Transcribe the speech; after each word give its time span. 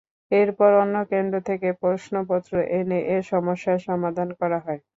এরপর 0.31 0.69
অন্য 0.81 0.95
কেন্দ্র 1.11 1.37
থেকে 1.49 1.67
প্রশ্নপত্র 1.81 2.51
এনে 2.77 2.99
এ 3.09 3.27
সমস্যার 3.31 3.77
সমাধান 3.87 4.29
করা 4.39 4.59
হয়। 4.65 4.81